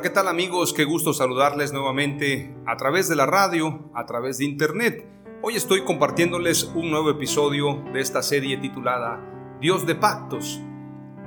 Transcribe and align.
¿Qué 0.00 0.08
tal 0.08 0.26
amigos? 0.26 0.72
Qué 0.72 0.84
gusto 0.84 1.12
saludarles 1.12 1.72
nuevamente 1.74 2.54
a 2.66 2.78
través 2.78 3.08
de 3.08 3.16
la 3.16 3.26
radio, 3.26 3.90
a 3.94 4.06
través 4.06 4.38
de 4.38 4.46
internet. 4.46 5.06
Hoy 5.42 5.54
estoy 5.54 5.84
compartiéndoles 5.84 6.64
un 6.74 6.90
nuevo 6.90 7.10
episodio 7.10 7.84
de 7.92 8.00
esta 8.00 8.22
serie 8.22 8.56
titulada 8.56 9.20
Dios 9.60 9.86
de 9.86 9.94
Pactos. 9.94 10.62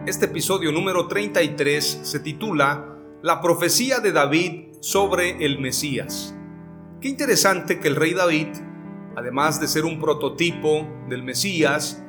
Este 0.08 0.25
episodio 0.25 0.71
número 0.71 1.08
33 1.08 1.99
se 2.02 2.19
titula 2.21 2.97
La 3.21 3.39
profecía 3.39 3.99
de 3.99 4.11
David 4.11 4.73
sobre 4.80 5.45
el 5.45 5.59
Mesías. 5.59 6.36
Qué 7.02 7.09
interesante 7.09 7.80
que 7.80 7.88
el 7.88 7.95
rey 7.95 8.16
David, 8.16 8.47
además 9.16 9.61
de 9.61 9.67
ser 9.67 9.86
un 9.86 9.99
prototipo 9.99 10.88
del 11.08 11.21
Mesías, 11.21 12.03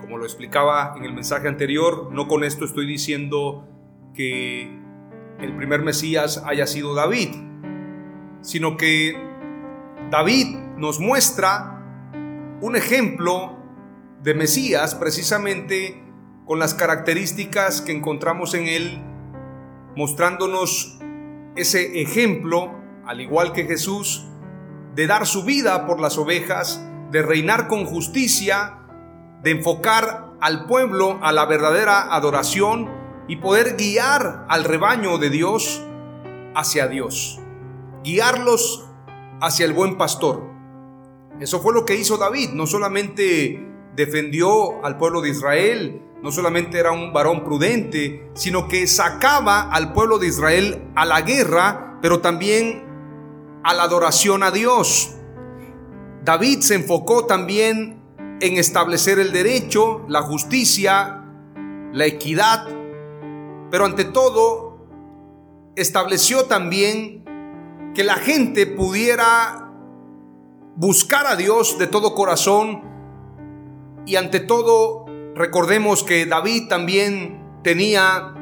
como 0.00 0.16
lo 0.16 0.24
explicaba 0.24 0.94
en 0.96 1.04
el 1.04 1.12
mensaje 1.12 1.48
anterior, 1.48 2.08
no 2.12 2.28
con 2.28 2.44
esto 2.44 2.64
estoy 2.64 2.86
diciendo 2.86 3.68
que 4.14 4.85
el 5.40 5.56
primer 5.56 5.82
Mesías 5.82 6.42
haya 6.46 6.66
sido 6.66 6.94
David, 6.94 7.34
sino 8.40 8.76
que 8.76 9.16
David 10.10 10.56
nos 10.76 11.00
muestra 11.00 11.82
un 12.60 12.76
ejemplo 12.76 13.56
de 14.22 14.34
Mesías 14.34 14.94
precisamente 14.94 16.02
con 16.46 16.58
las 16.58 16.74
características 16.74 17.80
que 17.80 17.92
encontramos 17.92 18.54
en 18.54 18.66
él, 18.66 19.02
mostrándonos 19.96 20.98
ese 21.56 22.00
ejemplo, 22.00 22.74
al 23.04 23.20
igual 23.20 23.52
que 23.52 23.64
Jesús, 23.64 24.26
de 24.94 25.06
dar 25.06 25.26
su 25.26 25.44
vida 25.44 25.86
por 25.86 26.00
las 26.00 26.16
ovejas, 26.18 26.82
de 27.10 27.22
reinar 27.22 27.68
con 27.68 27.84
justicia, 27.84 28.78
de 29.42 29.50
enfocar 29.50 30.32
al 30.40 30.66
pueblo 30.66 31.18
a 31.22 31.32
la 31.32 31.46
verdadera 31.46 32.14
adoración 32.14 32.95
y 33.28 33.36
poder 33.36 33.76
guiar 33.76 34.46
al 34.48 34.64
rebaño 34.64 35.18
de 35.18 35.30
Dios 35.30 35.82
hacia 36.54 36.88
Dios, 36.88 37.38
guiarlos 38.02 38.86
hacia 39.40 39.66
el 39.66 39.72
buen 39.72 39.96
pastor. 39.96 40.42
Eso 41.40 41.60
fue 41.60 41.74
lo 41.74 41.84
que 41.84 41.96
hizo 41.96 42.16
David, 42.16 42.50
no 42.50 42.66
solamente 42.66 43.62
defendió 43.94 44.84
al 44.84 44.96
pueblo 44.96 45.20
de 45.20 45.30
Israel, 45.30 46.02
no 46.22 46.30
solamente 46.30 46.78
era 46.78 46.92
un 46.92 47.12
varón 47.12 47.44
prudente, 47.44 48.30
sino 48.34 48.68
que 48.68 48.86
sacaba 48.86 49.70
al 49.70 49.92
pueblo 49.92 50.18
de 50.18 50.28
Israel 50.28 50.90
a 50.94 51.04
la 51.04 51.20
guerra, 51.22 51.98
pero 52.00 52.20
también 52.20 52.84
a 53.62 53.74
la 53.74 53.82
adoración 53.82 54.42
a 54.42 54.50
Dios. 54.50 55.14
David 56.24 56.60
se 56.60 56.74
enfocó 56.74 57.26
también 57.26 58.02
en 58.40 58.56
establecer 58.56 59.18
el 59.18 59.32
derecho, 59.32 60.04
la 60.08 60.22
justicia, 60.22 61.24
la 61.92 62.06
equidad 62.06 62.75
pero 63.70 63.84
ante 63.84 64.04
todo 64.04 64.86
estableció 65.76 66.44
también 66.44 67.24
que 67.94 68.04
la 68.04 68.16
gente 68.16 68.66
pudiera 68.66 69.70
buscar 70.76 71.26
a 71.26 71.36
Dios 71.36 71.78
de 71.78 71.86
todo 71.86 72.14
corazón 72.14 72.82
y 74.04 74.16
ante 74.16 74.40
todo 74.40 75.06
recordemos 75.34 76.02
que 76.02 76.26
David 76.26 76.68
también 76.68 77.60
tenía 77.62 78.34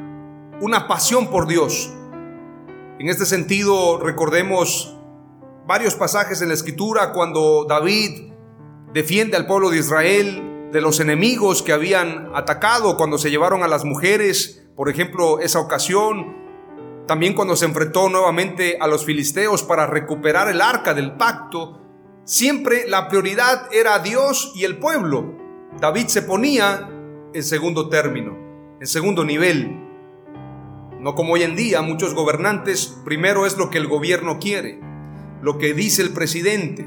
una 0.61 0.87
pasión 0.87 1.29
por 1.29 1.47
Dios. 1.47 1.91
En 2.99 3.09
este 3.09 3.25
sentido 3.25 3.99
recordemos 3.99 4.95
varios 5.65 5.95
pasajes 5.95 6.41
en 6.41 6.49
la 6.49 6.53
escritura 6.53 7.11
cuando 7.11 7.65
David 7.67 8.31
defiende 8.93 9.35
al 9.35 9.47
pueblo 9.47 9.69
de 9.69 9.79
Israel 9.79 10.69
de 10.71 10.81
los 10.81 10.99
enemigos 10.99 11.61
que 11.61 11.71
habían 11.71 12.31
atacado, 12.35 12.97
cuando 12.97 13.17
se 13.17 13.29
llevaron 13.29 13.63
a 13.63 13.67
las 13.67 13.85
mujeres, 13.85 14.64
por 14.75 14.89
ejemplo, 14.89 15.39
esa 15.39 15.59
ocasión, 15.59 16.35
también 17.07 17.33
cuando 17.33 17.55
se 17.55 17.65
enfrentó 17.65 18.09
nuevamente 18.09 18.77
a 18.79 18.87
los 18.87 19.05
filisteos 19.05 19.63
para 19.63 19.87
recuperar 19.87 20.49
el 20.49 20.61
arca 20.61 20.93
del 20.93 21.13
pacto, 21.13 21.81
siempre 22.25 22.87
la 22.87 23.07
prioridad 23.07 23.73
era 23.73 23.99
Dios 23.99 24.51
y 24.53 24.65
el 24.65 24.77
pueblo. 24.77 25.37
David 25.79 26.07
se 26.07 26.23
ponía 26.23 26.89
en 27.33 27.43
segundo 27.43 27.87
término, 27.87 28.35
en 28.81 28.87
segundo 28.87 29.23
nivel. 29.23 29.81
No 30.99 31.15
como 31.15 31.33
hoy 31.33 31.43
en 31.43 31.55
día, 31.55 31.81
muchos 31.81 32.13
gobernantes, 32.13 32.97
primero 33.05 33.45
es 33.45 33.57
lo 33.57 33.69
que 33.69 33.77
el 33.77 33.87
gobierno 33.87 34.39
quiere, 34.39 34.79
lo 35.41 35.57
que 35.57 35.73
dice 35.73 36.01
el 36.01 36.11
presidente, 36.11 36.85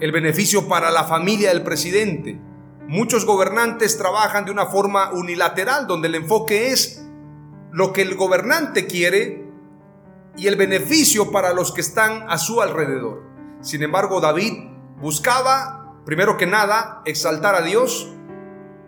el 0.00 0.12
beneficio 0.12 0.68
para 0.68 0.90
la 0.90 1.04
familia 1.04 1.50
del 1.50 1.62
presidente, 1.62 2.40
Muchos 2.88 3.26
gobernantes 3.26 3.98
trabajan 3.98 4.46
de 4.46 4.50
una 4.50 4.64
forma 4.64 5.12
unilateral, 5.12 5.86
donde 5.86 6.08
el 6.08 6.14
enfoque 6.14 6.68
es 6.68 7.06
lo 7.70 7.92
que 7.92 8.00
el 8.00 8.16
gobernante 8.16 8.86
quiere 8.86 9.44
y 10.38 10.46
el 10.46 10.56
beneficio 10.56 11.30
para 11.30 11.52
los 11.52 11.70
que 11.72 11.82
están 11.82 12.24
a 12.30 12.38
su 12.38 12.62
alrededor. 12.62 13.24
Sin 13.60 13.82
embargo, 13.82 14.22
David 14.22 14.54
buscaba, 15.02 16.00
primero 16.06 16.38
que 16.38 16.46
nada, 16.46 17.02
exaltar 17.04 17.54
a 17.54 17.60
Dios 17.60 18.10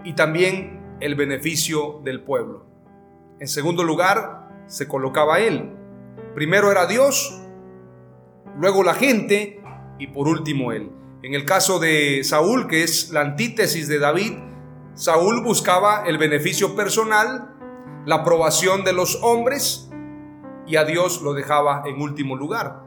y 0.03 0.15
también 0.15 0.97
el 1.01 1.15
beneficio 1.15 2.01
del 2.03 2.25
pueblo. 2.25 2.65
En 3.39 3.49
segundo 3.49 3.85
lugar, 3.85 4.49
se 4.67 4.89
colocaba 4.89 5.41
él. 5.41 5.77
Primero 6.35 6.73
era 6.73 6.87
Dios, 6.87 7.39
luego 8.57 8.83
la 8.83 8.95
gente 8.95 9.61
y 9.99 10.07
por 10.07 10.27
último 10.27 10.73
él. 10.73 10.91
En 11.23 11.35
el 11.35 11.45
caso 11.45 11.79
de 11.79 12.25
Saúl, 12.25 12.67
que 12.67 12.83
es 12.83 13.11
la 13.11 13.21
antítesis 13.21 13.89
de 13.89 13.99
David, 13.99 14.39
Saúl 14.95 15.43
buscaba 15.43 16.05
el 16.07 16.17
beneficio 16.17 16.75
personal, 16.75 17.55
la 18.07 18.17
aprobación 18.17 18.85
de 18.85 18.95
los 18.95 19.19
hombres 19.23 19.91
y 20.67 20.77
a 20.77 20.85
Dios 20.85 21.21
lo 21.21 21.35
dejaba 21.35 21.83
en 21.85 22.01
último 22.01 22.37
lugar. 22.37 22.85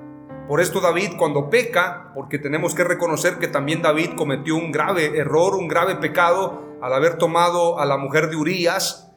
Por 0.47 0.62
esto 0.62 0.81
David 0.81 1.12
cuando 1.15 1.51
peca, 1.51 2.12
porque 2.15 2.39
tenemos 2.39 2.74
que 2.74 2.83
reconocer 2.83 3.38
que 3.38 3.47
también 3.47 3.83
David 3.83 4.13
cometió 4.18 4.56
un 4.56 4.71
grave 4.71 5.15
error, 5.15 5.53
un 5.53 5.68
grave 5.68 5.97
pecado 5.97 6.80
al 6.81 6.91
haber 6.91 7.19
tomado 7.19 7.80
a 7.80 7.85
la 7.85 7.97
mujer 7.97 8.31
de 8.31 8.35
Urías, 8.35 9.12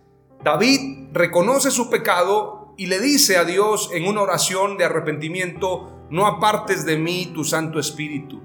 David 0.45 1.09
reconoce 1.15 1.71
su 1.71 1.89
pecado 1.89 2.75
y 2.77 2.85
le 2.85 3.01
dice 3.01 3.39
a 3.39 3.45
Dios 3.45 3.89
en 3.95 4.07
una 4.07 4.21
oración 4.21 4.77
de 4.77 4.85
arrepentimiento, 4.85 6.05
no 6.11 6.27
apartes 6.27 6.85
de 6.85 6.99
mí 6.99 7.33
tu 7.35 7.45
Santo 7.45 7.81
Espíritu 7.81 8.43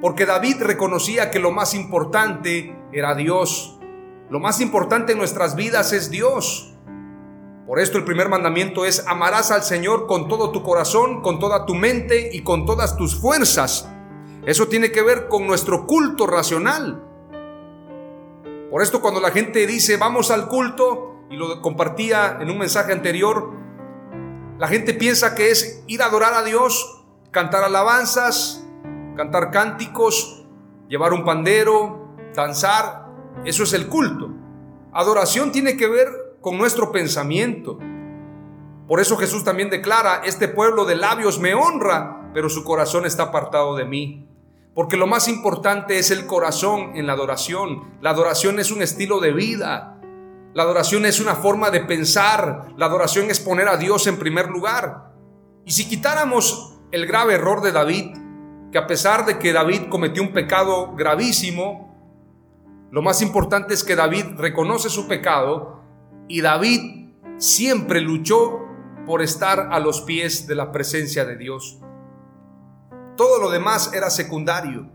porque 0.00 0.26
David 0.26 0.62
reconocía 0.62 1.30
que 1.30 1.38
lo 1.38 1.50
más 1.50 1.74
importante 1.74 2.76
era 2.92 3.14
Dios. 3.14 3.78
Lo 4.30 4.40
más 4.40 4.60
importante 4.60 5.12
en 5.12 5.18
nuestras 5.18 5.56
vidas 5.56 5.92
es 5.92 6.10
Dios. 6.10 6.74
Por 7.66 7.78
esto 7.78 7.98
el 7.98 8.04
primer 8.04 8.28
mandamiento 8.28 8.84
es 8.84 9.06
amarás 9.06 9.50
al 9.50 9.62
Señor 9.62 10.06
con 10.06 10.28
todo 10.28 10.50
tu 10.50 10.62
corazón, 10.62 11.22
con 11.22 11.38
toda 11.38 11.66
tu 11.66 11.74
mente 11.74 12.30
y 12.32 12.42
con 12.42 12.66
todas 12.66 12.96
tus 12.96 13.20
fuerzas. 13.20 13.88
Eso 14.46 14.68
tiene 14.68 14.90
que 14.90 15.02
ver 15.02 15.28
con 15.28 15.46
nuestro 15.46 15.86
culto 15.86 16.26
racional. 16.26 17.04
Por 18.70 18.82
esto 18.82 19.00
cuando 19.00 19.20
la 19.20 19.30
gente 19.30 19.66
dice 19.66 19.96
vamos 19.96 20.30
al 20.30 20.48
culto, 20.48 21.10
y 21.30 21.36
lo 21.36 21.62
compartía 21.62 22.38
en 22.40 22.50
un 22.50 22.58
mensaje 22.58 22.92
anterior, 22.92 23.58
La 24.58 24.68
gente 24.68 24.92
piensa 24.92 25.34
que 25.34 25.50
es 25.50 25.82
ir 25.86 26.02
a 26.02 26.06
adorar 26.06 26.34
a 26.34 26.42
Dios, 26.42 27.02
cantar 27.30 27.64
alabanzas, 27.64 28.59
cantar 29.16 29.50
cánticos, 29.50 30.44
llevar 30.88 31.12
un 31.12 31.24
pandero, 31.24 32.14
danzar. 32.34 33.06
Eso 33.44 33.62
es 33.62 33.72
el 33.72 33.88
culto. 33.88 34.30
Adoración 34.92 35.52
tiene 35.52 35.76
que 35.76 35.88
ver 35.88 36.08
con 36.40 36.58
nuestro 36.58 36.90
pensamiento. 36.90 37.78
Por 38.88 38.98
eso 38.98 39.16
Jesús 39.16 39.44
también 39.44 39.70
declara, 39.70 40.22
este 40.24 40.48
pueblo 40.48 40.84
de 40.84 40.96
labios 40.96 41.38
me 41.38 41.54
honra, 41.54 42.30
pero 42.34 42.48
su 42.48 42.64
corazón 42.64 43.06
está 43.06 43.24
apartado 43.24 43.76
de 43.76 43.84
mí. 43.84 44.26
Porque 44.74 44.96
lo 44.96 45.06
más 45.06 45.28
importante 45.28 45.98
es 45.98 46.10
el 46.10 46.26
corazón 46.26 46.96
en 46.96 47.06
la 47.06 47.12
adoración. 47.12 47.98
La 48.00 48.10
adoración 48.10 48.58
es 48.58 48.70
un 48.70 48.82
estilo 48.82 49.20
de 49.20 49.32
vida. 49.32 50.00
La 50.54 50.64
adoración 50.64 51.06
es 51.06 51.20
una 51.20 51.36
forma 51.36 51.70
de 51.70 51.80
pensar. 51.80 52.68
La 52.76 52.86
adoración 52.86 53.30
es 53.30 53.38
poner 53.38 53.68
a 53.68 53.76
Dios 53.76 54.06
en 54.06 54.18
primer 54.18 54.48
lugar. 54.48 55.12
Y 55.64 55.72
si 55.72 55.88
quitáramos 55.88 56.78
el 56.90 57.06
grave 57.06 57.34
error 57.34 57.62
de 57.62 57.72
David, 57.72 58.16
que 58.72 58.78
a 58.78 58.86
pesar 58.86 59.26
de 59.26 59.38
que 59.38 59.52
David 59.52 59.88
cometió 59.88 60.22
un 60.22 60.32
pecado 60.32 60.94
gravísimo, 60.94 61.90
lo 62.90 63.02
más 63.02 63.22
importante 63.22 63.74
es 63.74 63.84
que 63.84 63.96
David 63.96 64.36
reconoce 64.36 64.90
su 64.90 65.06
pecado 65.06 65.82
y 66.28 66.40
David 66.40 67.10
siempre 67.38 68.00
luchó 68.00 68.60
por 69.06 69.22
estar 69.22 69.68
a 69.72 69.80
los 69.80 70.02
pies 70.02 70.46
de 70.46 70.54
la 70.54 70.72
presencia 70.72 71.24
de 71.24 71.36
Dios. 71.36 71.78
Todo 73.16 73.40
lo 73.40 73.50
demás 73.50 73.92
era 73.92 74.10
secundario. 74.10 74.88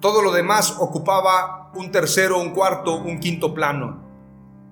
Todo 0.00 0.22
lo 0.22 0.32
demás 0.32 0.76
ocupaba 0.78 1.70
un 1.74 1.90
tercero, 1.92 2.40
un 2.40 2.50
cuarto, 2.50 2.96
un 2.96 3.20
quinto 3.20 3.54
plano. 3.54 4.02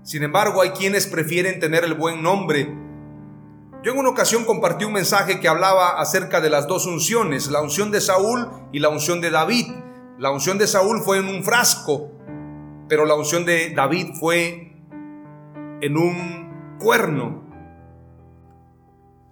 Sin 0.03 0.23
embargo, 0.23 0.63
hay 0.63 0.71
quienes 0.71 1.07
prefieren 1.07 1.61
tener 1.61 1.85
el 1.85 1.95
buen 1.95 2.23
nombre. 2.23 2.75
Yo 3.83 3.93
en 3.93 3.99
una 3.99 4.11
ocasión 4.11 4.45
compartí 4.45 4.85
un 4.85 4.93
mensaje 4.93 5.41
que 5.41 5.49
hablaba 5.49 5.99
acerca 5.99 6.43
de 6.43 6.51
las 6.51 6.67
dos 6.67 6.85
unciones, 6.85 7.51
la 7.51 7.63
unción 7.63 7.91
de 7.91 8.03
Saúl 8.03 8.47
y 8.73 8.79
la 8.79 8.91
unción 8.91 9.23
de 9.23 9.31
David. 9.31 9.73
La 10.19 10.31
unción 10.31 10.59
de 10.59 10.67
Saúl 10.67 11.01
fue 11.01 11.17
en 11.17 11.27
un 11.29 11.43
frasco, 11.43 12.11
pero 12.89 13.07
la 13.07 13.15
unción 13.15 13.47
de 13.47 13.71
David 13.71 14.09
fue 14.21 14.77
en 15.81 15.97
un 15.97 16.77
cuerno. 16.79 17.43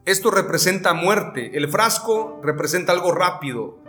Esto 0.07 0.31
representa 0.31 0.95
muerte. 0.95 1.51
El 1.53 1.69
frasco 1.69 2.41
representa 2.43 2.93
algo 2.93 3.13
rápido, 3.13 3.81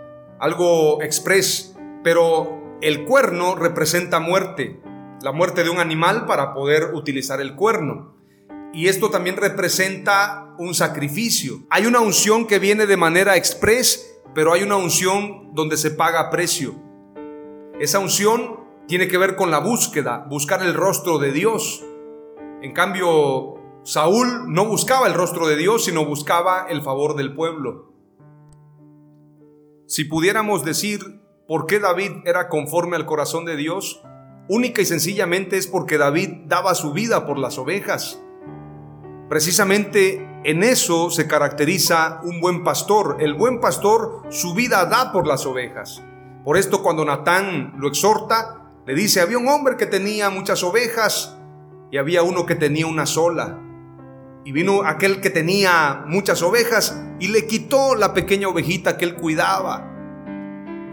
algo 0.41 1.01
express, 1.01 1.73
pero 2.03 2.77
el 2.81 3.05
cuerno 3.05 3.55
representa 3.55 4.19
muerte, 4.19 4.81
la 5.21 5.31
muerte 5.31 5.63
de 5.63 5.69
un 5.69 5.79
animal 5.79 6.25
para 6.25 6.53
poder 6.53 6.93
utilizar 6.95 7.39
el 7.39 7.55
cuerno. 7.55 8.17
Y 8.73 8.89
esto 8.89 9.09
también 9.09 9.37
representa 9.37 10.48
un 10.59 10.75
sacrificio. 10.75 11.63
Hay 11.69 11.85
una 11.85 12.01
unción 12.01 12.45
que 12.45 12.59
viene 12.59 12.85
de 12.85 12.97
manera 12.97 13.37
express, 13.37 14.21
pero 14.35 14.53
hay 14.53 14.61
una 14.61 14.75
unción 14.75 15.55
donde 15.55 15.77
se 15.77 15.89
paga 15.89 16.29
precio. 16.29 16.75
Esa 17.79 17.99
unción 17.99 18.59
tiene 18.85 19.07
que 19.07 19.17
ver 19.17 19.37
con 19.37 19.51
la 19.51 19.59
búsqueda, 19.59 20.25
buscar 20.29 20.61
el 20.61 20.73
rostro 20.73 21.17
de 21.17 21.31
Dios. 21.31 21.83
En 22.61 22.73
cambio, 22.73 23.55
Saúl 23.83 24.53
no 24.53 24.65
buscaba 24.65 25.07
el 25.07 25.13
rostro 25.13 25.47
de 25.47 25.55
Dios, 25.55 25.85
sino 25.85 26.05
buscaba 26.05 26.67
el 26.69 26.81
favor 26.81 27.15
del 27.15 27.33
pueblo. 27.33 27.93
Si 29.87 30.03
pudiéramos 30.03 30.65
decir 30.65 31.21
por 31.47 31.67
qué 31.67 31.79
David 31.79 32.11
era 32.25 32.49
conforme 32.49 32.97
al 32.97 33.05
corazón 33.05 33.45
de 33.45 33.55
Dios, 33.55 34.03
única 34.49 34.81
y 34.81 34.85
sencillamente 34.85 35.55
es 35.55 35.67
porque 35.67 35.97
David 35.97 36.31
daba 36.47 36.75
su 36.75 36.91
vida 36.91 37.25
por 37.25 37.39
las 37.39 37.57
ovejas. 37.57 38.21
Precisamente 39.29 40.28
en 40.43 40.63
eso 40.63 41.09
se 41.09 41.27
caracteriza 41.27 42.21
un 42.23 42.39
buen 42.39 42.63
pastor. 42.63 43.17
El 43.19 43.33
buen 43.33 43.59
pastor 43.59 44.23
su 44.29 44.53
vida 44.53 44.85
da 44.85 45.11
por 45.11 45.27
las 45.27 45.45
ovejas. 45.45 46.01
Por 46.45 46.57
esto 46.57 46.81
cuando 46.81 47.03
Natán 47.03 47.73
lo 47.77 47.89
exhorta, 47.89 48.71
le 48.85 48.95
dice, 48.95 49.19
había 49.19 49.37
un 49.37 49.49
hombre 49.49 49.75
que 49.75 49.85
tenía 49.85 50.29
muchas 50.29 50.63
ovejas 50.63 51.37
y 51.91 51.97
había 51.97 52.23
uno 52.23 52.45
que 52.45 52.55
tenía 52.55 52.87
una 52.87 53.05
sola. 53.05 53.59
Y 54.45 54.53
vino 54.53 54.83
aquel 54.83 55.19
que 55.19 55.29
tenía 55.29 56.05
muchas 56.07 56.41
ovejas 56.41 56.97
y 57.19 57.27
le 57.27 57.45
quitó 57.45 57.95
la 57.95 58.13
pequeña 58.13 58.47
ovejita 58.47 58.97
que 58.97 59.03
él 59.03 59.15
cuidaba. 59.15 59.87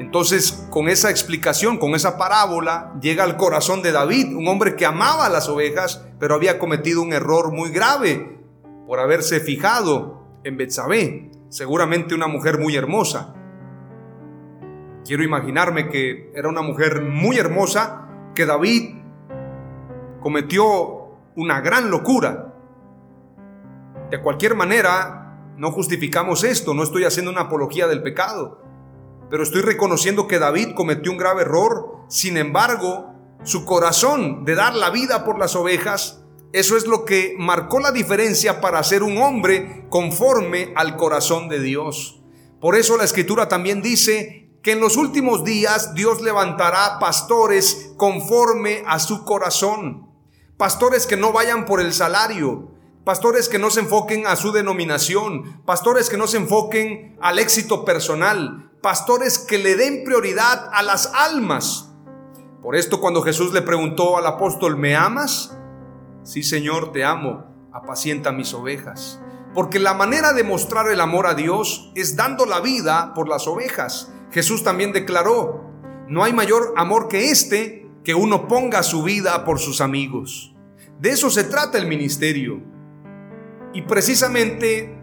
Entonces, 0.01 0.67
con 0.71 0.89
esa 0.89 1.11
explicación, 1.11 1.79
con 1.79 1.95
esa 1.95 2.19
parábola, 2.19 2.93
llega 3.01 3.23
al 3.23 3.37
corazón 3.37 3.81
de 3.81 3.93
David, 3.93 4.35
un 4.35 4.49
hombre 4.49 4.75
que 4.75 4.85
amaba 4.85 5.29
las 5.29 5.49
ovejas, 5.49 6.05
pero 6.19 6.35
había 6.35 6.59
cometido 6.59 7.01
un 7.01 7.13
error 7.13 7.53
muy 7.53 7.71
grave 7.71 8.36
por 8.87 9.01
haberse 9.01 9.41
fijado 9.41 10.23
en 10.45 10.57
Betsabé, 10.57 11.31
seguramente 11.49 12.15
una 12.15 12.29
mujer 12.29 12.59
muy 12.59 12.77
hermosa. 12.77 13.35
Quiero 15.05 15.23
imaginarme 15.23 15.89
que 15.89 16.33
era 16.35 16.49
una 16.49 16.63
mujer 16.63 17.03
muy 17.03 17.37
hermosa 17.39 18.09
que 18.35 18.47
David 18.47 18.97
cometió 20.21 21.11
una 21.37 21.61
gran 21.61 21.91
locura 21.91 22.47
de 24.11 24.21
cualquier 24.21 24.55
manera, 24.55 25.53
no 25.57 25.73
justificamos 25.73 26.45
esto, 26.45 26.75
no 26.75 26.85
estoy 26.85 27.05
haciendo 27.05 27.31
una 27.31 27.43
apología 27.43 27.89
del 27.89 28.03
pecado, 28.03 28.63
pero 29.31 29.43
estoy 29.43 29.63
reconociendo 29.63 30.29
que 30.29 30.39
David 30.39 30.75
cometió 30.75 31.11
un 31.11 31.19
grave 31.19 31.43
error. 31.43 32.05
Sin 32.09 32.37
embargo, 32.37 33.13
su 33.43 33.65
corazón 33.65 34.45
de 34.45 34.55
dar 34.55 34.77
la 34.77 34.91
vida 34.91 35.25
por 35.25 35.39
las 35.39 35.57
ovejas, 35.57 36.25
eso 36.57 36.79
es 36.79 36.87
lo 36.87 37.05
que 37.05 37.35
marcó 37.39 37.81
la 37.81 37.93
diferencia 37.93 38.63
para 38.63 38.83
ser 38.83 39.03
un 39.03 39.19
hombre 39.19 39.85
conforme 39.91 40.73
al 40.75 40.97
corazón 40.97 41.51
de 41.51 41.61
Dios. 41.61 42.23
Por 42.63 42.77
eso 42.77 42.97
la 42.97 43.05
escritura 43.05 43.47
también 43.47 43.83
dice 43.83 44.59
que 44.63 44.73
en 44.73 44.81
los 44.81 44.97
últimos 44.97 45.45
días 45.45 45.93
Dios 45.93 46.23
levantará 46.23 46.99
pastores 46.99 47.93
conforme 47.99 48.83
a 48.87 48.99
su 49.01 49.27
corazón. 49.27 50.09
Pastores 50.57 51.07
que 51.07 51.19
no 51.19 51.31
vayan 51.31 51.67
por 51.67 51.79
el 51.79 51.93
salario, 51.93 52.71
pastores 53.05 53.51
que 53.51 53.59
no 53.59 53.71
se 53.71 53.81
enfoquen 53.81 54.27
a 54.27 54.35
su 54.35 54.51
denominación, 54.51 55.63
pastores 55.67 56.09
que 56.09 56.17
no 56.17 56.27
se 56.27 56.39
enfoquen 56.39 57.19
al 57.21 57.39
éxito 57.39 57.85
personal, 57.85 58.71
pastores 58.81 59.39
que 59.39 59.59
le 59.59 59.77
den 59.77 60.05
prioridad 60.05 60.71
a 60.73 60.83
las 60.83 61.13
almas. 61.13 61.91
Por 62.63 62.77
esto 62.77 62.99
cuando 62.99 63.21
Jesús 63.21 63.53
le 63.53 63.61
preguntó 63.61 64.17
al 64.17 64.27
apóstol, 64.27 64.79
¿me 64.79 64.97
amas? 64.97 65.53
Sí, 66.27 66.43
Señor, 66.43 66.91
te 66.91 67.05
amo, 67.05 67.71
apacienta 67.73 68.33
mis 68.33 68.53
ovejas. 68.53 69.21
Porque 69.55 69.79
la 69.79 69.95
manera 69.95 70.33
de 70.33 70.43
mostrar 70.43 70.91
el 70.91 71.01
amor 71.01 71.29
a 71.29 71.35
Dios 71.35 71.93
es 71.95 72.17
dando 72.17 72.47
la 72.47 72.59
vida 72.59 73.15
por 73.15 73.29
las 73.29 73.47
ovejas. 73.47 74.13
Jesús 74.33 74.65
también 74.65 74.93
declaró, 74.93 75.71
no 76.09 76.25
hay 76.25 76.33
mayor 76.33 76.75
amor 76.77 77.07
que 77.07 77.31
este, 77.31 77.89
que 78.03 78.17
uno 78.17 78.49
ponga 78.49 78.83
su 78.83 79.05
vida 79.05 79.45
por 79.45 79.61
sus 79.61 79.81
amigos. 79.81 80.53
De 80.99 81.11
eso 81.11 81.31
se 81.31 81.45
trata 81.45 81.79
el 81.79 81.87
ministerio. 81.87 82.61
Y 83.73 83.83
precisamente 83.83 84.99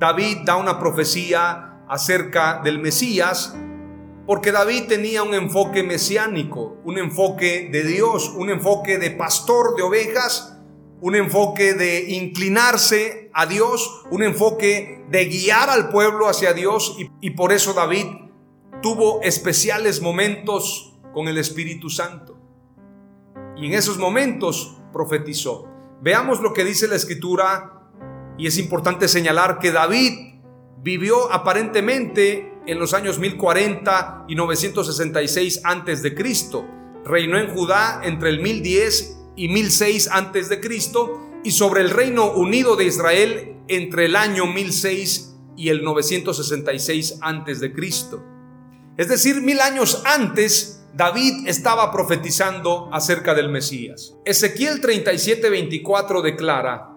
David 0.00 0.38
da 0.44 0.56
una 0.56 0.80
profecía 0.80 1.84
acerca 1.88 2.62
del 2.64 2.80
Mesías, 2.80 3.54
porque 4.26 4.50
David 4.50 4.88
tenía 4.88 5.22
un 5.22 5.34
enfoque 5.34 5.84
mesiánico, 5.84 6.78
un 6.82 6.98
enfoque 6.98 7.68
de 7.70 7.84
Dios, 7.84 8.34
un 8.36 8.50
enfoque 8.50 8.98
de 8.98 9.12
pastor 9.12 9.76
de 9.76 9.82
ovejas, 9.84 10.53
un 11.04 11.14
enfoque 11.16 11.74
de 11.74 12.12
inclinarse 12.14 13.28
a 13.34 13.44
Dios, 13.44 14.06
un 14.10 14.22
enfoque 14.22 15.04
de 15.10 15.26
guiar 15.26 15.68
al 15.68 15.90
pueblo 15.90 16.30
hacia 16.30 16.54
Dios. 16.54 16.96
Y, 17.20 17.30
por 17.32 17.52
eso 17.52 17.74
David 17.74 18.06
tuvo 18.80 19.20
especiales 19.20 20.00
momentos 20.00 20.96
con 21.12 21.28
el 21.28 21.36
Espíritu 21.36 21.90
Santo. 21.90 22.38
Y 23.54 23.66
en 23.66 23.74
esos 23.74 23.98
momentos 23.98 24.78
profetizó. 24.94 25.68
Veamos 26.00 26.40
lo 26.40 26.54
que 26.54 26.64
dice 26.64 26.88
la 26.88 26.96
escritura 26.96 27.90
y 28.38 28.46
es 28.46 28.56
importante 28.56 29.06
señalar 29.06 29.58
que 29.58 29.72
David 29.72 30.40
vivió 30.78 31.30
aparentemente 31.30 32.50
en 32.66 32.78
los 32.78 32.94
años 32.94 33.18
1040 33.18 34.24
y 34.26 34.36
966 34.36 35.60
antes 35.64 36.02
de 36.02 36.14
Cristo. 36.14 36.66
Reinó 37.04 37.36
en 37.36 37.50
Judá 37.50 38.00
entre 38.04 38.30
el 38.30 38.40
1010 38.40 39.23
y 39.36 39.48
1006 39.48 40.08
antes 40.12 40.48
de 40.48 40.60
Cristo 40.60 41.20
y 41.42 41.50
sobre 41.50 41.82
el 41.82 41.90
Reino 41.90 42.32
Unido 42.32 42.76
de 42.76 42.84
Israel 42.84 43.56
entre 43.68 44.06
el 44.06 44.16
año 44.16 44.46
1006 44.46 45.34
y 45.56 45.68
el 45.68 45.84
966 45.84 47.18
antes 47.20 47.60
de 47.60 47.72
Cristo. 47.72 48.22
Es 48.96 49.08
decir, 49.08 49.40
mil 49.40 49.60
años 49.60 50.02
antes, 50.04 50.84
David 50.94 51.48
estaba 51.48 51.90
profetizando 51.90 52.88
acerca 52.92 53.34
del 53.34 53.48
Mesías. 53.48 54.14
Ezequiel 54.24 54.80
37:24 54.80 56.22
declara, 56.22 56.94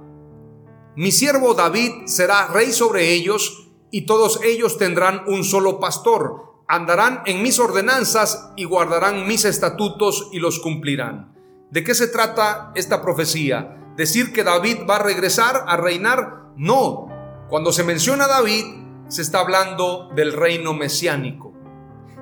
mi 0.95 1.11
siervo 1.11 1.53
David 1.53 2.07
será 2.07 2.47
rey 2.47 2.71
sobre 2.71 3.13
ellos, 3.13 3.67
y 3.91 4.07
todos 4.07 4.41
ellos 4.43 4.77
tendrán 4.77 5.21
un 5.27 5.43
solo 5.43 5.79
pastor. 5.79 6.63
Andarán 6.67 7.21
en 7.25 7.41
mis 7.41 7.59
ordenanzas 7.59 8.51
y 8.55 8.65
guardarán 8.65 9.27
mis 9.27 9.45
estatutos 9.45 10.29
y 10.31 10.39
los 10.39 10.59
cumplirán. 10.59 11.36
¿De 11.69 11.83
qué 11.83 11.93
se 11.93 12.07
trata 12.07 12.71
esta 12.75 13.01
profecía? 13.01 13.77
¿Decir 13.97 14.31
que 14.31 14.45
David 14.45 14.87
va 14.89 14.95
a 14.95 15.03
regresar 15.03 15.65
a 15.67 15.75
reinar? 15.75 16.53
No. 16.55 17.07
Cuando 17.49 17.73
se 17.73 17.83
menciona 17.83 18.23
a 18.23 18.29
David, 18.29 18.63
se 19.09 19.21
está 19.21 19.41
hablando 19.41 20.09
del 20.15 20.31
reino 20.31 20.73
mesiánico, 20.73 21.53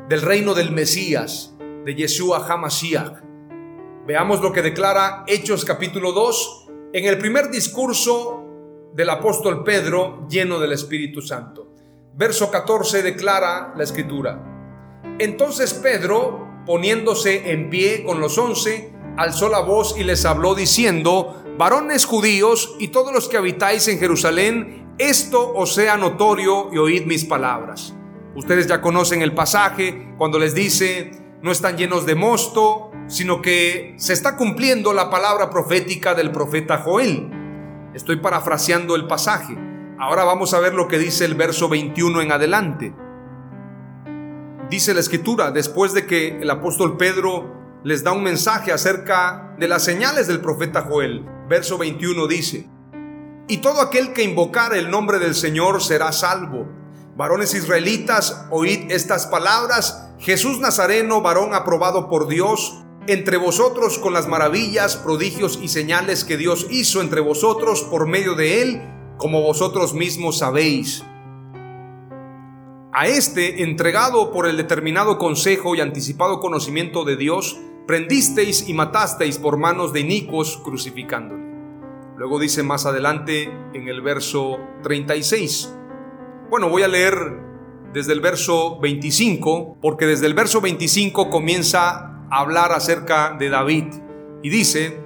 del 0.09 0.23
reino 0.23 0.55
del 0.55 0.71
Mesías, 0.71 1.55
de 1.85 1.93
Yeshua 1.93 2.43
HaMashiach. 2.47 3.21
Veamos 4.07 4.41
lo 4.41 4.51
que 4.51 4.63
declara 4.63 5.23
Hechos 5.27 5.63
capítulo 5.63 6.11
2 6.11 6.67
en 6.93 7.05
el 7.05 7.19
primer 7.19 7.51
discurso 7.51 8.43
del 8.95 9.11
apóstol 9.11 9.63
Pedro 9.63 10.25
lleno 10.27 10.59
del 10.59 10.71
Espíritu 10.71 11.21
Santo. 11.21 11.71
Verso 12.15 12.49
14 12.49 13.03
declara 13.03 13.73
la 13.75 13.83
escritura. 13.83 14.41
Entonces 15.19 15.75
Pedro, 15.75 16.63
poniéndose 16.65 17.51
en 17.51 17.69
pie 17.69 18.03
con 18.03 18.19
los 18.19 18.39
once, 18.39 18.94
alzó 19.17 19.49
la 19.49 19.59
voz 19.59 19.95
y 19.97 20.03
les 20.03 20.25
habló 20.25 20.55
diciendo, 20.55 21.43
varones 21.57 22.05
judíos 22.05 22.75
y 22.79 22.89
todos 22.89 23.13
los 23.13 23.29
que 23.29 23.37
habitáis 23.37 23.87
en 23.87 23.99
Jerusalén, 23.99 24.93
esto 24.97 25.53
os 25.53 25.73
sea 25.73 25.97
notorio 25.97 26.69
y 26.73 26.77
oíd 26.77 27.05
mis 27.05 27.25
palabras. 27.25 27.93
Ustedes 28.35 28.67
ya 28.67 28.81
conocen 28.81 29.21
el 29.21 29.33
pasaje 29.33 30.13
cuando 30.17 30.39
les 30.39 30.53
dice, 30.53 31.11
no 31.41 31.51
están 31.51 31.77
llenos 31.77 32.05
de 32.05 32.15
mosto, 32.15 32.91
sino 33.07 33.41
que 33.41 33.95
se 33.97 34.13
está 34.13 34.35
cumpliendo 34.35 34.93
la 34.93 35.09
palabra 35.09 35.49
profética 35.49 36.13
del 36.13 36.31
profeta 36.31 36.79
Joel. 36.79 37.29
Estoy 37.93 38.17
parafraseando 38.17 38.95
el 38.95 39.07
pasaje. 39.07 39.55
Ahora 39.97 40.25
vamos 40.25 40.53
a 40.53 40.59
ver 40.59 40.73
lo 40.73 40.87
que 40.87 40.97
dice 40.97 41.23
el 41.23 41.35
verso 41.35 41.69
21 41.69 42.21
en 42.21 42.31
adelante. 42.31 42.93
Dice 44.69 44.93
la 44.93 44.99
escritura, 44.99 45.51
después 45.51 45.93
de 45.93 46.05
que 46.05 46.39
el 46.39 46.49
apóstol 46.49 46.97
Pedro 46.97 47.64
les 47.85 48.03
da 48.03 48.13
un 48.13 48.23
mensaje 48.23 48.71
acerca 48.71 49.55
de 49.59 49.67
las 49.67 49.83
señales 49.83 50.25
del 50.25 50.41
profeta 50.41 50.81
Joel. 50.81 51.23
Verso 51.47 51.77
21 51.77 52.25
dice, 52.25 52.67
y 53.47 53.57
todo 53.57 53.79
aquel 53.79 54.11
que 54.11 54.23
invocar 54.23 54.75
el 54.75 54.89
nombre 54.89 55.19
del 55.19 55.35
Señor 55.35 55.83
será 55.83 56.11
salvo. 56.11 56.67
Varones 57.15 57.53
israelitas, 57.53 58.47
oíd 58.49 58.89
estas 58.91 59.27
palabras. 59.27 60.09
Jesús 60.17 60.59
Nazareno, 60.59 61.21
varón 61.21 61.53
aprobado 61.53 62.09
por 62.09 62.27
Dios, 62.27 62.83
entre 63.05 63.37
vosotros 63.37 63.99
con 63.99 64.13
las 64.13 64.27
maravillas, 64.27 64.95
prodigios 64.95 65.59
y 65.61 65.67
señales 65.67 66.25
que 66.25 66.37
Dios 66.37 66.65
hizo 66.71 67.01
entre 67.01 67.21
vosotros 67.21 67.83
por 67.83 68.07
medio 68.07 68.33
de 68.33 68.63
él, 68.63 68.81
como 69.17 69.43
vosotros 69.43 69.93
mismos 69.93 70.39
sabéis. 70.39 71.03
A 72.91 73.05
este, 73.05 73.61
entregado 73.61 74.31
por 74.31 74.47
el 74.47 74.57
determinado 74.57 75.19
consejo 75.19 75.75
y 75.75 75.81
anticipado 75.81 76.39
conocimiento 76.39 77.03
de 77.03 77.15
Dios, 77.15 77.59
prendisteis 77.87 78.67
y 78.67 78.73
matasteis 78.73 79.37
por 79.37 79.57
manos 79.57 79.93
de 79.93 80.01
inicuos 80.01 80.59
crucificándole. 80.63 81.43
Luego 82.17 82.39
dice 82.39 82.63
más 82.63 82.85
adelante 82.85 83.51
en 83.73 83.87
el 83.87 84.01
verso 84.01 84.57
36. 84.83 85.73
Bueno, 86.49 86.69
voy 86.69 86.83
a 86.83 86.87
leer 86.87 87.15
desde 87.93 88.13
el 88.13 88.21
verso 88.21 88.79
25, 88.79 89.77
porque 89.81 90.05
desde 90.05 90.27
el 90.27 90.33
verso 90.33 90.61
25 90.61 91.29
comienza 91.29 92.25
a 92.29 92.39
hablar 92.39 92.71
acerca 92.71 93.35
de 93.37 93.49
David. 93.49 93.85
Y 94.43 94.49
dice, 94.49 94.99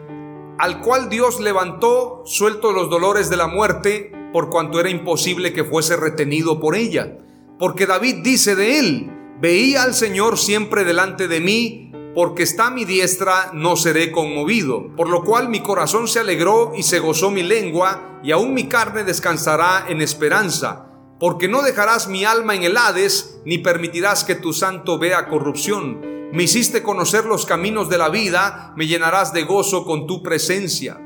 al 0.58 0.82
cual 0.82 1.10
Dios 1.10 1.40
levantó, 1.40 2.24
suelto 2.26 2.72
los 2.72 2.90
dolores 2.90 3.30
de 3.30 3.38
la 3.38 3.48
muerte, 3.48 4.12
por 4.34 4.50
cuanto 4.50 4.80
era 4.80 4.90
imposible 4.90 5.54
que 5.54 5.64
fuese 5.64 5.96
retenido 5.98 6.60
por 6.60 6.76
ella. 6.76 7.18
Porque 7.58 7.86
David 7.86 8.18
dice 8.24 8.56
de 8.56 8.80
él, 8.80 9.12
veía 9.40 9.84
al 9.84 9.94
Señor 9.94 10.38
siempre 10.38 10.84
delante 10.84 11.28
de 11.28 11.40
mí, 11.40 11.89
porque 12.16 12.44
está 12.44 12.72
mi 12.72 12.86
diestra, 12.86 13.52
no 13.54 13.76
seré 13.76 14.12
conmovido. 14.12 14.96
Por 14.96 15.10
lo 15.10 15.24
cual 15.24 15.50
mi 15.50 15.62
corazón 15.62 16.08
se 16.08 16.20
alegró 16.20 16.74
y 16.76 16.84
se 16.84 17.00
gozó 17.00 17.32
mi 17.32 17.44
lengua, 17.44 18.20
y 18.24 18.32
aún 18.32 18.54
mi 18.54 18.68
carne 18.68 19.04
descansará 19.04 19.86
en 19.88 20.02
esperanza. 20.02 20.88
Porque 21.20 21.48
no 21.48 21.62
dejarás 21.62 22.08
mi 22.08 22.26
alma 22.26 22.56
en 22.56 22.64
el 22.64 22.78
Hades, 22.78 23.40
ni 23.46 23.58
permitirás 23.60 24.24
que 24.24 24.36
tu 24.36 24.54
santo 24.54 24.98
vea 24.98 25.28
corrupción. 25.28 26.02
Me 26.32 26.44
hiciste 26.44 26.84
conocer 26.84 27.26
los 27.26 27.46
caminos 27.46 27.90
de 27.90 27.98
la 27.98 28.10
vida, 28.10 28.74
me 28.76 28.88
llenarás 28.88 29.34
de 29.34 29.44
gozo 29.44 29.86
con 29.86 30.08
tu 30.08 30.24
presencia. 30.24 31.00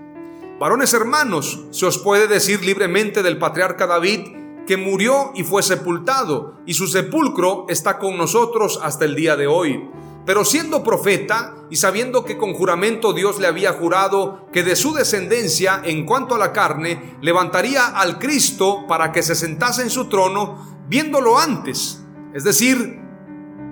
Varones 0.59 0.93
hermanos, 0.93 1.65
se 1.71 1.85
os 1.85 1.97
puede 1.97 2.27
decir 2.27 2.63
libremente 2.63 3.23
del 3.23 3.37
patriarca 3.37 3.87
David, 3.87 4.21
que 4.65 4.77
murió 4.77 5.31
y 5.35 5.43
fue 5.43 5.63
sepultado, 5.63 6.59
y 6.65 6.75
su 6.75 6.87
sepulcro 6.87 7.65
está 7.67 7.99
con 7.99 8.17
nosotros 8.17 8.79
hasta 8.81 9.03
el 9.03 9.15
día 9.15 9.35
de 9.35 9.47
hoy 9.47 9.89
pero 10.25 10.45
siendo 10.45 10.83
profeta 10.83 11.55
y 11.69 11.75
sabiendo 11.75 12.23
que 12.23 12.37
con 12.37 12.53
juramento 12.53 13.13
Dios 13.13 13.39
le 13.39 13.47
había 13.47 13.73
jurado 13.73 14.47
que 14.53 14.63
de 14.63 14.75
su 14.75 14.93
descendencia 14.93 15.81
en 15.83 16.05
cuanto 16.05 16.35
a 16.35 16.37
la 16.37 16.53
carne 16.53 17.17
levantaría 17.21 17.87
al 17.87 18.19
Cristo 18.19 18.85
para 18.87 19.11
que 19.11 19.23
se 19.23 19.35
sentase 19.35 19.81
en 19.81 19.89
su 19.89 20.07
trono, 20.07 20.85
viéndolo 20.87 21.37
antes. 21.37 22.01
Es 22.33 22.43
decir, 22.43 23.01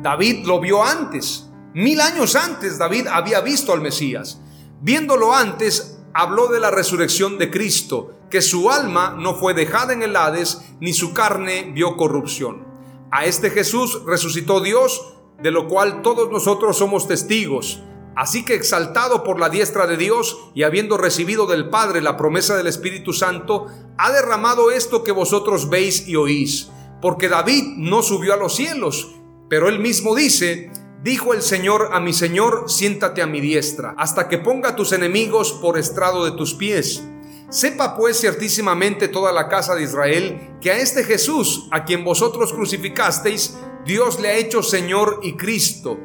David 0.02 0.46
lo 0.46 0.60
vio 0.60 0.84
antes. 0.84 1.48
Mil 1.74 2.02
años 2.02 2.36
antes 2.36 2.78
David 2.78 3.08
había 3.08 3.40
visto 3.42 3.72
al 3.72 3.82
Mesías. 3.82 4.42
Viéndolo 4.82 5.34
antes, 5.34 6.00
habló 6.14 6.48
de 6.48 6.60
la 6.60 6.72
resurrección 6.72 7.38
de 7.38 7.50
Cristo, 7.50 8.14
que 8.30 8.42
su 8.42 8.72
alma 8.72 9.16
no 9.18 9.36
fue 9.36 9.54
dejada 9.54 9.94
en 9.94 10.04
el 10.04 10.16
Hades, 10.16 10.62
ni 10.80 10.92
su 10.92 11.14
carne 11.14 11.72
vio 11.74 11.96
corrupción. 11.96 12.66
A 13.12 13.26
este 13.26 13.52
Jesús 13.52 14.02
resucitó 14.06 14.60
Dios 14.60 15.14
de 15.42 15.52
lo 15.52 15.68
cual 15.68 16.02
todos 16.02 16.32
nosotros 16.32 16.78
somos 16.78 17.08
testigos. 17.08 17.82
Así 18.16 18.44
que 18.44 18.56
exaltado 18.56 19.24
por 19.24 19.40
la 19.40 19.50
diestra 19.50 19.88
de 19.88 19.98
Dios 19.98 20.38
y 20.54 20.64
habiendo 20.64 20.98
recibido 20.98 21.48
del 21.48 21.70
Padre 21.70 22.02
la 22.02 22.18
promesa 22.18 22.58
del 22.58 22.68
Espíritu 22.68 23.14
Santo, 23.14 23.68
ha 23.98 24.12
derramado 24.12 24.72
esto 24.72 25.04
que 25.04 25.12
vosotros 25.12 25.70
veis 25.70 26.08
y 26.08 26.16
oís. 26.16 26.70
Porque 27.02 27.30
David 27.30 27.64
no 27.78 28.04
subió 28.04 28.34
a 28.34 28.38
los 28.38 28.56
cielos, 28.56 29.16
pero 29.50 29.70
él 29.70 29.80
mismo 29.80 30.14
dice, 30.14 30.72
dijo 31.04 31.34
el 31.34 31.42
Señor 31.42 31.90
a 31.94 32.00
mi 32.00 32.14
Señor, 32.14 32.66
siéntate 32.68 33.22
a 33.22 33.28
mi 33.28 33.42
diestra, 33.42 33.96
hasta 33.98 34.28
que 34.28 34.38
ponga 34.38 34.76
tus 34.76 34.92
enemigos 34.92 35.54
por 35.54 35.78
estrado 35.78 36.26
de 36.26 36.32
tus 36.32 36.54
pies. 36.54 37.04
Sepa 37.50 37.98
pues 37.98 38.20
ciertísimamente 38.20 39.08
toda 39.08 39.34
la 39.34 39.50
casa 39.50 39.76
de 39.76 39.84
Israel 39.84 40.58
que 40.62 40.72
a 40.72 40.78
este 40.78 41.04
Jesús, 41.04 41.68
a 41.72 41.84
quien 41.84 42.06
vosotros 42.06 42.54
crucificasteis, 42.54 43.58
Dios 43.86 44.20
le 44.20 44.28
ha 44.28 44.38
hecho 44.38 44.62
Señor 44.62 45.22
y 45.24 45.34
Cristo. 45.34 45.98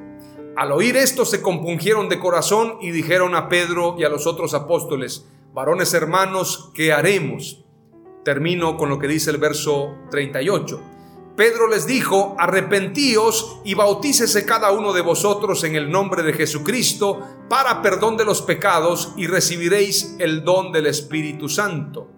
Al 0.56 0.73
oír 0.73 0.97
esto 0.97 1.26
se 1.26 1.42
compungieron 1.42 2.09
de 2.09 2.18
corazón 2.18 2.78
y 2.80 2.90
dijeron 2.90 3.35
a 3.35 3.50
Pedro 3.50 3.97
y 3.99 4.04
a 4.04 4.09
los 4.09 4.26
otros 4.26 4.54
apóstoles, 4.54 5.26
varones 5.52 5.92
hermanos, 5.92 6.71
¿qué 6.75 6.95
haremos? 6.95 7.66
Termino 8.25 8.78
con 8.78 8.88
lo 8.88 8.99
que 8.99 9.09
dice 9.09 9.30
el 9.30 9.37
verso 9.37 9.95
38. 10.11 10.80
Pedro 11.37 11.68
les 11.68 11.87
dijo, 11.87 12.35
arrepentíos 12.38 13.61
y 13.62 13.75
bautícese 13.75 14.47
cada 14.47 14.73
uno 14.73 14.95
de 14.95 15.02
vosotros 15.02 15.62
en 15.64 15.76
el 15.76 15.90
nombre 15.90 16.23
de 16.23 16.33
Jesucristo 16.33 17.21
para 17.50 17.83
perdón 17.83 18.16
de 18.16 18.25
los 18.25 18.40
pecados 18.40 19.12
y 19.18 19.26
recibiréis 19.26 20.16
el 20.18 20.45
don 20.45 20.73
del 20.73 20.87
Espíritu 20.87 21.50
Santo 21.50 22.09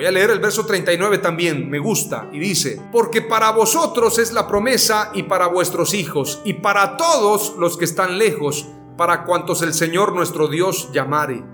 Voy 0.00 0.06
a 0.06 0.12
leer 0.12 0.30
el 0.30 0.40
verso 0.40 0.64
39 0.64 1.18
también, 1.18 1.68
me 1.68 1.78
gusta, 1.78 2.30
y 2.32 2.38
dice, 2.38 2.80
porque 2.90 3.20
para 3.20 3.50
vosotros 3.50 4.18
es 4.18 4.32
la 4.32 4.48
promesa 4.48 5.10
y 5.12 5.24
para 5.24 5.48
vuestros 5.48 5.92
hijos 5.92 6.40
y 6.42 6.54
para 6.54 6.96
todos 6.96 7.54
los 7.58 7.76
que 7.76 7.84
están 7.84 8.16
lejos, 8.16 8.66
para 8.96 9.24
cuantos 9.24 9.60
el 9.60 9.74
Señor 9.74 10.14
nuestro 10.14 10.48
Dios 10.48 10.88
llamare. 10.94 11.44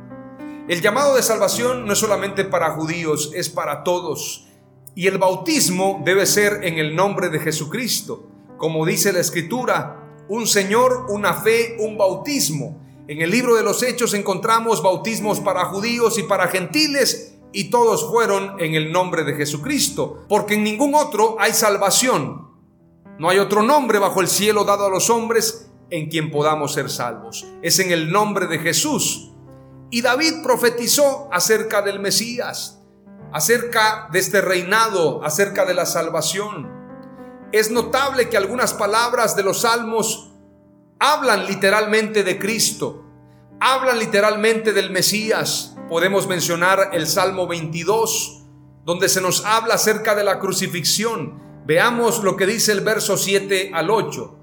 El 0.68 0.80
llamado 0.80 1.16
de 1.16 1.24
salvación 1.24 1.86
no 1.86 1.92
es 1.92 1.98
solamente 1.98 2.44
para 2.44 2.70
judíos, 2.70 3.32
es 3.34 3.48
para 3.48 3.82
todos. 3.82 4.46
Y 4.94 5.08
el 5.08 5.18
bautismo 5.18 6.00
debe 6.04 6.24
ser 6.24 6.60
en 6.62 6.78
el 6.78 6.94
nombre 6.94 7.30
de 7.30 7.40
Jesucristo. 7.40 8.28
Como 8.58 8.86
dice 8.86 9.12
la 9.12 9.18
Escritura, 9.18 10.24
un 10.28 10.46
Señor, 10.46 11.06
una 11.08 11.34
fe, 11.34 11.76
un 11.80 11.98
bautismo. 11.98 12.80
En 13.08 13.22
el 13.22 13.30
libro 13.30 13.56
de 13.56 13.64
los 13.64 13.82
Hechos 13.82 14.14
encontramos 14.14 14.84
bautismos 14.84 15.40
para 15.40 15.64
judíos 15.64 16.16
y 16.16 16.22
para 16.22 16.46
gentiles 16.46 17.35
y 17.52 17.70
todos 17.70 18.08
fueron 18.08 18.60
en 18.60 18.74
el 18.74 18.92
nombre 18.92 19.24
de 19.24 19.34
Jesucristo, 19.34 20.24
porque 20.28 20.54
en 20.54 20.64
ningún 20.64 20.94
otro 20.94 21.36
hay 21.38 21.52
salvación. 21.52 22.50
No 23.18 23.30
hay 23.30 23.38
otro 23.38 23.62
nombre 23.62 23.98
bajo 23.98 24.20
el 24.20 24.28
cielo 24.28 24.64
dado 24.64 24.86
a 24.86 24.90
los 24.90 25.08
hombres 25.08 25.70
en 25.90 26.08
quien 26.08 26.30
podamos 26.30 26.74
ser 26.74 26.90
salvos. 26.90 27.46
Es 27.62 27.78
en 27.78 27.90
el 27.90 28.10
nombre 28.10 28.46
de 28.46 28.58
Jesús. 28.58 29.32
Y 29.90 30.02
David 30.02 30.42
profetizó 30.42 31.28
acerca 31.32 31.80
del 31.80 32.00
Mesías, 32.00 32.82
acerca 33.32 34.08
de 34.12 34.18
este 34.18 34.40
reinado, 34.40 35.24
acerca 35.24 35.64
de 35.64 35.74
la 35.74 35.86
salvación. 35.86 36.68
Es 37.52 37.70
notable 37.70 38.28
que 38.28 38.36
algunas 38.36 38.74
palabras 38.74 39.36
de 39.36 39.44
los 39.44 39.60
salmos 39.60 40.32
hablan 40.98 41.46
literalmente 41.46 42.24
de 42.24 42.38
Cristo, 42.38 43.04
hablan 43.60 43.98
literalmente 43.98 44.72
del 44.72 44.90
Mesías, 44.90 45.75
podemos 45.88 46.26
mencionar 46.26 46.90
el 46.92 47.06
Salmo 47.06 47.46
22, 47.46 48.42
donde 48.84 49.08
se 49.08 49.20
nos 49.20 49.44
habla 49.44 49.74
acerca 49.74 50.14
de 50.14 50.24
la 50.24 50.38
crucifixión. 50.38 51.40
Veamos 51.66 52.22
lo 52.22 52.36
que 52.36 52.46
dice 52.46 52.72
el 52.72 52.80
verso 52.80 53.16
7 53.16 53.70
al 53.72 53.90
8. 53.90 54.38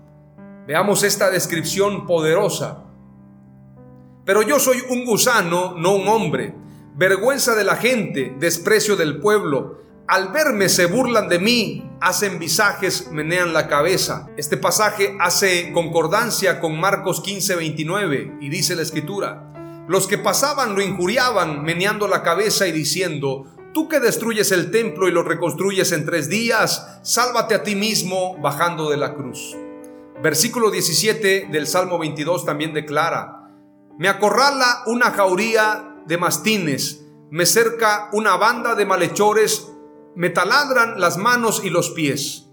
Veamos 0.67 1.03
esta 1.03 1.29
descripción 1.29 2.05
poderosa. 2.05 2.85
Pero 4.25 4.41
yo 4.41 4.59
soy 4.59 4.81
un 4.89 5.05
gusano, 5.05 5.75
no 5.77 5.95
un 5.95 6.07
hombre, 6.07 6.55
vergüenza 6.95 7.55
de 7.55 7.65
la 7.65 7.75
gente, 7.75 8.35
desprecio 8.39 8.95
del 8.95 9.19
pueblo. 9.19 9.81
Al 10.07 10.31
verme 10.31 10.69
se 10.69 10.85
burlan 10.85 11.27
de 11.27 11.39
mí, 11.39 11.89
hacen 12.00 12.39
visajes, 12.39 13.09
menean 13.12 13.53
la 13.53 13.67
cabeza. 13.67 14.29
Este 14.38 14.55
pasaje 14.55 15.17
hace 15.19 15.71
concordancia 15.73 16.62
con 16.62 16.79
Marcos 16.79 17.21
15, 17.21 17.55
29 17.55 18.38
y 18.41 18.50
dice 18.50 18.75
la 18.75 18.81
escritura, 18.81 19.52
los 19.87 20.07
que 20.07 20.17
pasaban 20.17 20.75
lo 20.75 20.81
injuriaban, 20.81 21.63
meneando 21.63 22.07
la 22.07 22.23
cabeza 22.23 22.67
y 22.67 22.71
diciendo, 22.71 23.47
Tú 23.73 23.89
que 23.89 23.99
destruyes 23.99 24.51
el 24.51 24.69
templo 24.69 25.07
y 25.07 25.11
lo 25.11 25.23
reconstruyes 25.23 25.91
en 25.93 26.05
tres 26.05 26.29
días, 26.29 26.99
sálvate 27.01 27.55
a 27.55 27.63
ti 27.63 27.75
mismo 27.75 28.37
bajando 28.39 28.89
de 28.89 28.97
la 28.97 29.15
cruz. 29.15 29.57
Versículo 30.21 30.69
17 30.69 31.47
del 31.51 31.65
Salmo 31.65 31.97
22 31.97 32.45
también 32.45 32.71
declara, 32.73 33.49
Me 33.97 34.09
acorrala 34.09 34.83
una 34.85 35.09
jauría 35.09 35.95
de 36.05 36.17
mastines, 36.19 37.03
me 37.31 37.47
cerca 37.47 38.09
una 38.13 38.37
banda 38.37 38.75
de 38.75 38.85
malhechores, 38.85 39.69
me 40.15 40.29
taladran 40.29 40.99
las 40.99 41.17
manos 41.17 41.61
y 41.63 41.71
los 41.71 41.89
pies. 41.89 42.47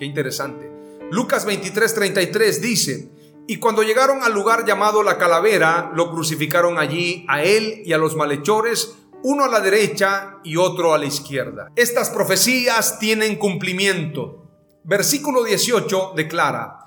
Qué 0.00 0.04
interesante. 0.04 0.72
Lucas 1.12 1.44
23, 1.44 1.94
33 1.94 2.60
dice, 2.60 3.10
y 3.46 3.56
cuando 3.56 3.82
llegaron 3.82 4.22
al 4.22 4.32
lugar 4.32 4.64
llamado 4.64 5.02
la 5.02 5.18
calavera, 5.18 5.90
lo 5.94 6.10
crucificaron 6.10 6.78
allí 6.78 7.26
a 7.28 7.42
él 7.42 7.82
y 7.84 7.92
a 7.92 7.98
los 7.98 8.16
malhechores, 8.16 8.94
uno 9.24 9.44
a 9.44 9.48
la 9.48 9.60
derecha 9.60 10.38
y 10.44 10.56
otro 10.56 10.94
a 10.94 10.98
la 10.98 11.06
izquierda. 11.06 11.68
Estas 11.76 12.10
profecías 12.10 12.98
tienen 12.98 13.36
cumplimiento. 13.36 14.50
Versículo 14.84 15.44
18 15.44 16.12
declara, 16.16 16.78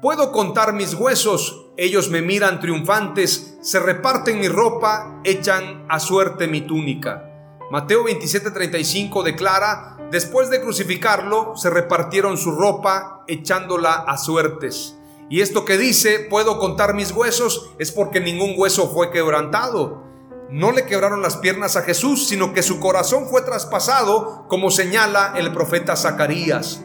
Puedo 0.00 0.32
contar 0.32 0.72
mis 0.72 0.94
huesos, 0.94 1.66
ellos 1.76 2.08
me 2.08 2.22
miran 2.22 2.60
triunfantes, 2.60 3.58
se 3.60 3.78
reparten 3.80 4.40
mi 4.40 4.48
ropa, 4.48 5.20
echan 5.24 5.84
a 5.88 6.00
suerte 6.00 6.48
mi 6.48 6.62
túnica. 6.62 7.26
Mateo 7.70 8.04
27:35 8.04 9.22
declara, 9.22 9.98
después 10.10 10.50
de 10.50 10.60
crucificarlo, 10.60 11.56
se 11.56 11.70
repartieron 11.70 12.38
su 12.38 12.52
ropa, 12.52 13.24
echándola 13.28 13.92
a 13.92 14.16
suertes. 14.16 14.99
Y 15.30 15.42
esto 15.42 15.64
que 15.64 15.78
dice, 15.78 16.26
puedo 16.28 16.58
contar 16.58 16.92
mis 16.92 17.12
huesos, 17.12 17.70
es 17.78 17.92
porque 17.92 18.20
ningún 18.20 18.54
hueso 18.56 18.92
fue 18.92 19.12
quebrantado. 19.12 20.02
No 20.50 20.72
le 20.72 20.86
quebraron 20.86 21.22
las 21.22 21.36
piernas 21.36 21.76
a 21.76 21.82
Jesús, 21.82 22.26
sino 22.26 22.52
que 22.52 22.64
su 22.64 22.80
corazón 22.80 23.28
fue 23.28 23.42
traspasado, 23.42 24.46
como 24.48 24.72
señala 24.72 25.34
el 25.36 25.52
profeta 25.52 25.94
Zacarías. 25.94 26.82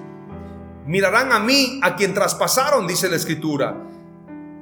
Mirarán 0.85 1.33
a 1.33 1.39
mí, 1.39 1.79
a 1.81 1.95
quien 1.95 2.13
traspasaron, 2.13 2.85
dice 2.85 3.09
la 3.09 3.15
escritura. 3.15 3.75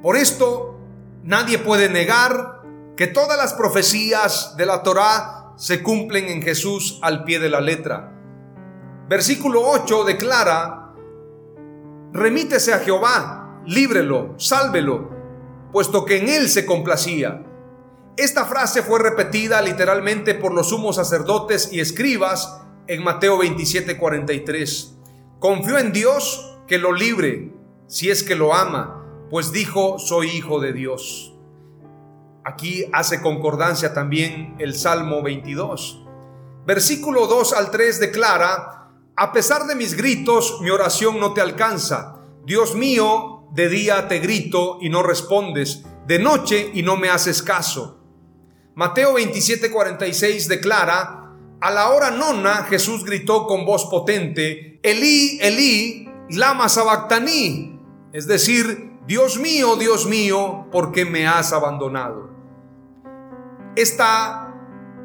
Por 0.02 0.16
esto, 0.16 0.78
nadie 1.22 1.58
puede 1.58 1.90
negar 1.90 2.62
que 2.96 3.06
todas 3.06 3.36
las 3.36 3.52
profecías 3.52 4.56
de 4.56 4.64
la 4.64 4.82
Torá 4.82 5.52
se 5.56 5.82
cumplen 5.82 6.30
en 6.30 6.40
Jesús 6.40 6.98
al 7.02 7.24
pie 7.24 7.38
de 7.38 7.50
la 7.50 7.60
letra. 7.60 8.14
Versículo 9.10 9.60
8 9.62 10.04
declara, 10.04 10.94
remítese 12.14 12.72
a 12.72 12.78
Jehová, 12.78 13.43
líbrelo, 13.66 14.34
sálvelo, 14.38 15.10
puesto 15.72 16.04
que 16.04 16.18
en 16.18 16.28
él 16.28 16.48
se 16.48 16.66
complacía. 16.66 17.44
Esta 18.16 18.44
frase 18.44 18.82
fue 18.82 19.00
repetida 19.00 19.60
literalmente 19.60 20.34
por 20.34 20.54
los 20.54 20.68
sumos 20.68 20.96
sacerdotes 20.96 21.72
y 21.72 21.80
escribas 21.80 22.60
en 22.86 23.02
Mateo 23.02 23.38
27:43. 23.38 24.94
Confió 25.40 25.78
en 25.78 25.92
Dios 25.92 26.58
que 26.66 26.78
lo 26.78 26.92
libre, 26.92 27.52
si 27.86 28.10
es 28.10 28.22
que 28.22 28.36
lo 28.36 28.54
ama, 28.54 29.04
pues 29.30 29.52
dijo, 29.52 29.98
soy 29.98 30.28
hijo 30.28 30.60
de 30.60 30.72
Dios. 30.72 31.34
Aquí 32.44 32.84
hace 32.92 33.20
concordancia 33.20 33.94
también 33.94 34.54
el 34.58 34.74
Salmo 34.74 35.22
22. 35.22 36.04
Versículo 36.66 37.26
2 37.26 37.52
al 37.54 37.70
3 37.70 38.00
declara, 38.00 38.90
a 39.16 39.32
pesar 39.32 39.66
de 39.66 39.74
mis 39.74 39.96
gritos, 39.96 40.60
mi 40.60 40.70
oración 40.70 41.20
no 41.20 41.32
te 41.34 41.40
alcanza. 41.40 42.16
Dios 42.44 42.74
mío, 42.74 43.43
de 43.52 43.68
día 43.68 44.08
te 44.08 44.18
grito 44.18 44.78
y 44.80 44.88
no 44.88 45.02
respondes, 45.02 45.84
de 46.06 46.18
noche 46.18 46.70
y 46.74 46.82
no 46.82 46.96
me 46.96 47.10
haces 47.10 47.42
caso. 47.42 48.00
Mateo 48.74 49.14
27:46 49.14 50.48
declara, 50.48 51.32
a 51.60 51.70
la 51.70 51.90
hora 51.90 52.10
nona 52.10 52.64
Jesús 52.64 53.04
gritó 53.04 53.46
con 53.46 53.64
voz 53.64 53.86
potente, 53.86 54.80
Elí, 54.82 55.38
Elí, 55.40 56.08
lama 56.30 56.68
sabactaní, 56.68 57.80
es 58.12 58.26
decir, 58.26 58.92
Dios 59.06 59.38
mío, 59.38 59.76
Dios 59.76 60.06
mío, 60.06 60.66
¿por 60.72 60.92
qué 60.92 61.04
me 61.04 61.26
has 61.26 61.52
abandonado? 61.52 62.30
Esta 63.76 64.54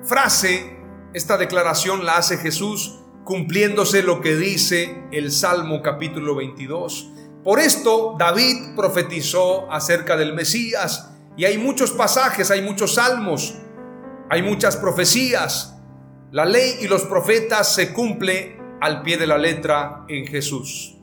frase, 0.03 0.77
esta 1.13 1.37
declaración 1.37 2.05
la 2.05 2.17
hace 2.17 2.37
Jesús 2.37 2.99
cumpliéndose 3.23 4.01
lo 4.01 4.21
que 4.21 4.35
dice 4.35 5.03
el 5.11 5.31
Salmo 5.31 5.81
capítulo 5.81 6.35
22. 6.35 7.11
Por 7.43 7.59
esto 7.59 8.15
David 8.19 8.75
profetizó 8.75 9.71
acerca 9.71 10.17
del 10.17 10.33
Mesías 10.33 11.11
y 11.37 11.45
hay 11.45 11.57
muchos 11.57 11.91
pasajes, 11.91 12.51
hay 12.51 12.61
muchos 12.61 12.95
salmos, 12.95 13.55
hay 14.29 14.41
muchas 14.41 14.75
profecías. 14.75 15.77
La 16.31 16.45
ley 16.45 16.79
y 16.81 16.87
los 16.87 17.03
profetas 17.03 17.73
se 17.73 17.93
cumple 17.93 18.59
al 18.81 19.03
pie 19.03 19.17
de 19.17 19.27
la 19.27 19.37
letra 19.37 20.05
en 20.09 20.27
Jesús. 20.27 20.97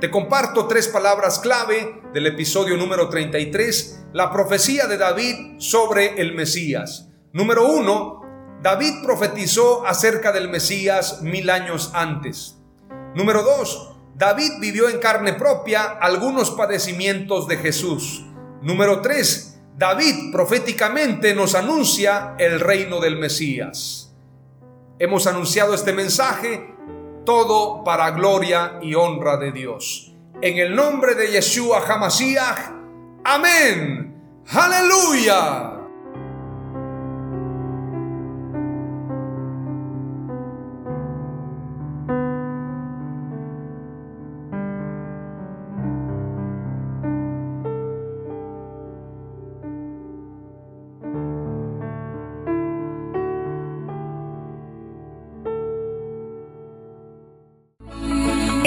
Te 0.00 0.10
comparto 0.10 0.68
tres 0.68 0.88
palabras 0.88 1.38
clave 1.38 2.02
del 2.12 2.26
episodio 2.26 2.76
número 2.76 3.08
33, 3.08 4.08
la 4.12 4.30
profecía 4.30 4.86
de 4.86 4.98
David 4.98 5.58
sobre 5.58 6.20
el 6.20 6.34
Mesías. 6.34 7.08
Número 7.32 7.66
uno, 7.66 8.22
David 8.62 9.02
profetizó 9.02 9.86
acerca 9.86 10.32
del 10.32 10.48
Mesías 10.48 11.22
mil 11.22 11.48
años 11.50 11.90
antes. 11.94 12.58
Número 13.14 13.42
dos, 13.42 13.97
David 14.18 14.54
vivió 14.58 14.88
en 14.88 14.98
carne 14.98 15.34
propia 15.34 15.84
algunos 15.84 16.50
padecimientos 16.50 17.46
de 17.46 17.56
Jesús. 17.56 18.24
Número 18.62 19.00
3. 19.00 19.60
David 19.76 20.32
proféticamente 20.32 21.36
nos 21.36 21.54
anuncia 21.54 22.34
el 22.36 22.58
reino 22.58 22.98
del 22.98 23.16
Mesías. 23.16 24.12
Hemos 24.98 25.28
anunciado 25.28 25.72
este 25.72 25.92
mensaje, 25.92 26.74
todo 27.24 27.84
para 27.84 28.10
gloria 28.10 28.80
y 28.82 28.96
honra 28.96 29.36
de 29.36 29.52
Dios. 29.52 30.12
En 30.42 30.58
el 30.58 30.74
nombre 30.74 31.14
de 31.14 31.28
Yeshua 31.28 31.84
Hamashiach. 31.86 32.72
Amén. 33.22 34.42
Aleluya. 34.48 35.77